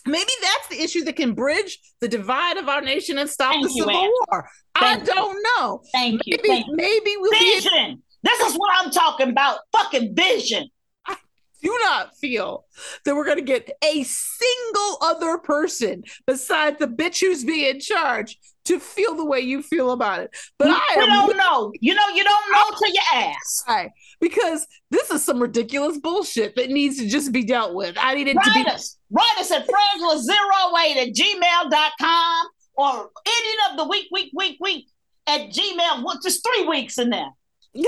[0.07, 3.67] Maybe that's the issue that can bridge the divide of our nation and stop Thank
[3.67, 4.11] the you, Civil.
[4.31, 4.49] War.
[4.79, 5.05] Thank I you.
[5.05, 5.83] don't know.
[5.93, 6.37] Thank you.
[6.37, 8.03] Maybe, Thank maybe we'll be Vision.
[8.23, 9.61] This is what I'm talking about.
[9.73, 10.69] Fucking vision.
[11.07, 11.17] I
[11.63, 12.67] do not feel
[13.05, 17.81] that we're going to get a single other person besides the bitch who's being in
[17.81, 20.31] charge to feel the way you feel about it.
[20.59, 21.73] But I you am don't know.
[21.81, 23.69] You know, you don't know till you ask.
[23.69, 27.97] Right, because this is some ridiculous bullshit that needs to just be dealt with.
[27.99, 28.71] I need it to Write be.
[28.71, 28.97] us.
[29.11, 34.87] Write us at frangela08 at gmail.com or ending of the week, week, week, week
[35.27, 36.05] at gmail.
[36.05, 37.29] Well, just three weeks in there.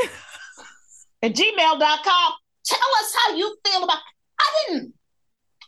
[1.21, 2.33] At gmail.com.
[2.65, 3.99] Tell us how you feel about
[4.39, 4.95] I didn't.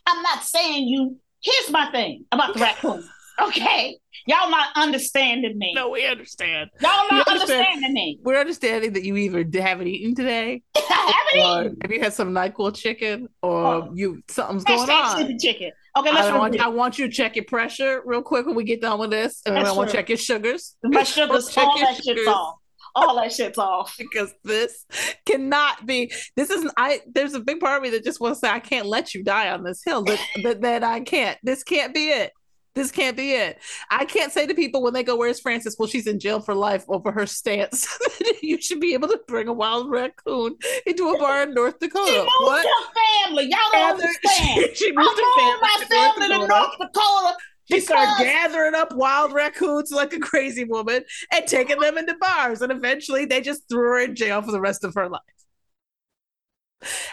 [0.05, 1.17] I'm not saying you.
[1.43, 3.09] Here's my thing about the raccoon.
[3.39, 3.97] Okay.
[4.27, 5.73] Y'all not understanding me.
[5.73, 6.69] no, we understand.
[6.79, 7.59] Y'all not understand.
[7.61, 8.19] understanding me.
[8.23, 11.77] We're understanding that you either haven't eaten today, I haven't or eaten.
[11.81, 13.91] have you had some Nyquil chicken, or Oh.
[13.95, 15.39] you something's going on.
[15.39, 15.71] chicken.
[15.97, 16.59] Okay, I, let's don't want.
[16.59, 19.41] I want you to check your pressure real quick when we get done with this,
[19.45, 20.75] and then I want to check your sugars.
[20.83, 22.27] My sugars, Check all your that shit's sugars.
[22.27, 22.55] off.
[22.93, 23.95] All that shit's off.
[23.97, 24.85] because this
[25.25, 28.47] cannot be this isn't i there's a big part of me that just wants to
[28.47, 31.63] say i can't let you die on this hill that, that that i can't this
[31.63, 32.31] can't be it
[32.73, 35.87] this can't be it i can't say to people when they go where's Frances well
[35.87, 37.87] she's in jail for life over her stance
[38.41, 40.55] you should be able to bring a wild raccoon
[40.85, 42.09] into a bar in north Dakota.
[42.11, 43.43] She moved what her family.
[43.45, 44.69] Y'all don't Gather- understand.
[44.73, 46.87] she, she I moved her moved my family family to North Dakota.
[46.93, 47.37] Dakota.
[47.71, 52.61] She started gathering up wild raccoons like a crazy woman and taking them into bars.
[52.61, 55.21] And eventually they just threw her in jail for the rest of her life.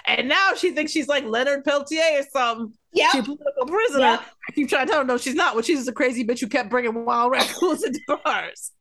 [0.06, 2.72] And now she thinks she's like Leonard Peltier or something.
[2.92, 3.10] Yeah.
[3.12, 4.00] She's a political prisoner.
[4.00, 4.20] Yep.
[4.48, 5.54] I keep trying to tell her, no, she's not.
[5.54, 8.72] Well, she's just a crazy bitch who kept bringing wild raccoons into bars.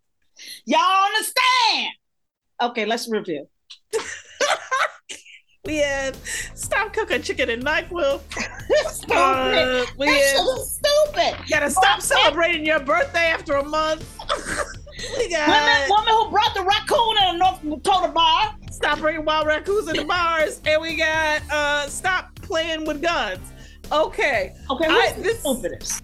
[0.65, 1.93] Y'all understand?
[2.62, 3.47] Okay, let's review.
[5.67, 6.15] We had
[6.56, 8.21] stop cooking chicken and NyQuil.
[8.89, 9.17] stupid.
[9.17, 11.36] Uh, we had, stupid.
[11.50, 14.10] gotta stop celebrating your birthday after a month.
[15.17, 18.56] we got Women, woman who brought the raccoon in a North Dakota bar.
[18.77, 23.39] Stop bringing wild raccoons into bars, and we got uh stop playing with guns.
[23.91, 26.03] Okay, Okay, I- this- stupidest?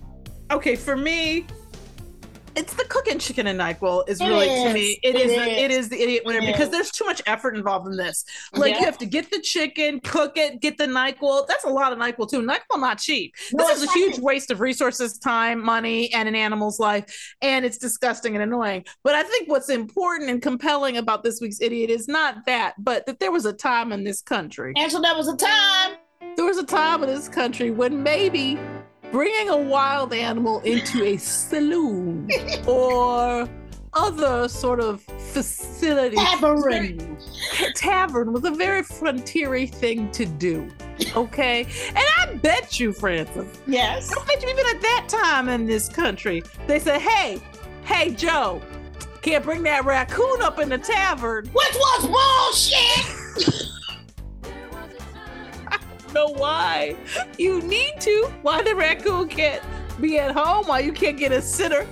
[0.52, 1.46] okay, for me,
[2.56, 5.00] it's the cooking chicken and Nyquil is really to me.
[5.04, 5.62] It It is, the, is.
[5.64, 6.70] it is the idiot winner It because is.
[6.72, 8.24] there's too much effort involved in this.
[8.54, 8.80] Like Yeah.
[8.80, 11.48] you have to get the chicken, cook it, get the Nyquil.
[11.48, 12.42] That's a lot of Nyquil too.
[12.42, 13.34] Nyquil not cheap.
[13.54, 14.24] No, this is a huge not.
[14.24, 18.86] waste of resources, time, money, and an animal's life, and it's disgusting and annoying.
[19.04, 23.06] But I think what's important and compelling about this week's idiot is not that, but
[23.06, 25.98] that there was a time in this country And so there was a time.
[26.36, 28.60] there was a time in this country when maybe
[29.14, 32.28] bringing a wild animal into a saloon
[32.68, 33.48] or
[33.94, 37.16] other sort of facility Tavern.
[37.76, 40.68] tavern was a very frontiery thing to do
[41.16, 44.12] okay and i bet you Frances Yes.
[44.12, 47.40] i bet you even at that time in this country they said hey
[47.86, 48.60] hey joe
[49.22, 53.70] can't bring that raccoon up in the tavern Which was bullshit.
[56.14, 56.96] know why
[57.38, 58.32] you need to.
[58.42, 59.62] Why the raccoon can't
[60.02, 60.66] be at home?
[60.68, 61.86] Why you can't get a sitter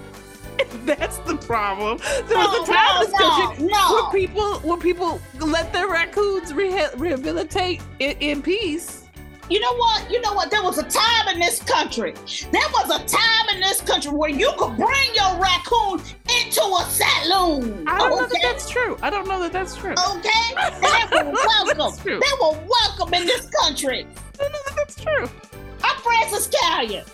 [0.86, 1.98] That's the problem.
[2.28, 3.94] There No, was a time in this no, country no.
[3.94, 9.06] where people where people let their raccoons reha- rehabilitate in, in peace.
[9.50, 10.10] You know what?
[10.12, 10.50] You know what?
[10.52, 12.14] There was a time in this country.
[12.52, 16.02] There was a time in this country where you could bring your raccoon
[16.40, 17.88] into a saloon.
[17.88, 18.98] I don't know that that's true.
[19.02, 19.94] I don't know that that's true.
[19.94, 20.30] Okay?
[21.12, 22.00] They were welcome.
[22.06, 24.08] They were welcome in this country.
[24.40, 25.30] I don't know that that's true.
[25.84, 27.06] I'm Frances Callier.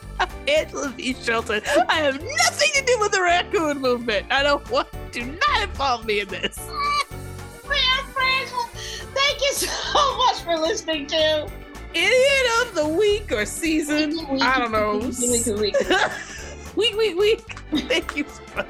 [0.48, 1.14] Angela V.
[1.14, 1.62] Shelton.
[1.90, 4.28] I have nothing to do with the raccoon movement.
[4.32, 4.88] I don't want.
[5.12, 6.58] Do not involve me in this.
[7.68, 11.50] Man, Frances, thank you so much for listening to
[11.94, 14.20] Idiot of the week or season.
[14.42, 14.98] I don't know.
[15.00, 15.76] Week, week,
[16.76, 16.96] week.
[16.96, 17.60] week, week, week.
[17.88, 18.68] Thank you so much.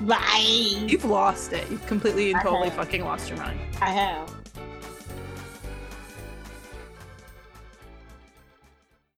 [0.00, 0.84] Bye.
[0.86, 1.70] You've lost it.
[1.70, 2.78] You've completely and I totally have.
[2.78, 3.60] fucking lost your mind.
[3.80, 4.39] I have.